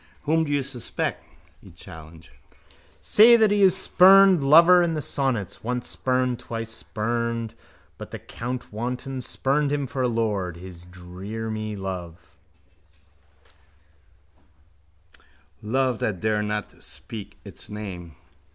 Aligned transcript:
—Whom 0.23 0.45
do 0.45 0.51
you 0.51 0.63
suspect? 0.63 1.23
he 1.61 1.69
challenged. 1.69 2.31
—Say 3.01 3.35
that 3.37 3.51
he 3.51 3.61
is 3.61 3.75
the 3.75 3.81
spurned 3.83 4.41
lover 4.41 4.81
in 4.81 4.95
the 4.95 4.99
sonnets. 5.03 5.63
Once 5.63 5.87
spurned 5.89 6.39
twice 6.39 6.71
spurned. 6.71 7.53
But 7.99 8.09
the 8.09 8.17
court 8.17 8.73
wanton 8.73 9.21
spurned 9.21 9.71
him 9.71 9.85
for 9.85 10.01
a 10.01 10.07
lord, 10.07 10.57
his 10.57 10.85
dearmylove. 10.87 12.15
Love 15.61 15.99
that 15.99 16.19
dare 16.19 16.41
not 16.41 16.81
speak 16.81 17.37
its 17.45 17.69
name. 17.69 18.15